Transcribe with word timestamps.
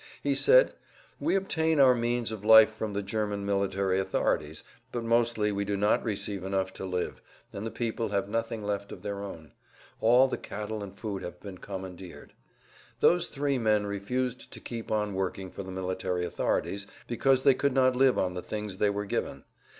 He 0.23 0.33
said: 0.33 0.73
"We 1.19 1.35
obtain 1.35 1.79
our 1.79 1.93
means 1.93 2.31
of 2.31 2.43
life 2.43 2.73
from 2.73 2.93
the 2.93 3.03
German 3.03 3.45
military 3.45 3.99
authorities, 3.99 4.63
but 4.91 5.03
mostly 5.03 5.51
we 5.51 5.63
do 5.63 5.77
not 5.77 6.03
receive 6.03 6.43
enough 6.43 6.73
to 6.73 6.85
live, 6.85 7.21
and 7.53 7.67
the 7.67 7.69
people 7.69 8.09
have 8.09 8.27
nothing 8.27 8.63
left 8.63 8.91
of 8.91 9.03
their 9.03 9.21
own; 9.21 9.51
all 9.99 10.27
the 10.27 10.39
cattle 10.39 10.81
and 10.81 10.97
food 10.97 11.21
have 11.21 11.39
been 11.39 11.59
commandeered. 11.59 12.33
Those 12.99 13.27
three 13.27 13.59
men 13.59 13.85
refused 13.85 14.49
to 14.53 14.59
keep 14.59 14.91
on 14.91 15.13
working 15.13 15.51
for 15.51 15.61
the 15.61 15.71
military 15.71 16.25
authorities, 16.25 16.87
because 17.05 17.43
they 17.43 17.53
could 17.53 17.73
not 17.73 17.95
live 17.95 18.17
on 18.17 18.33
the 18.33 18.41
things 18.41 18.77
they 18.77 18.89
were 18.89 19.05
given. 19.05 19.43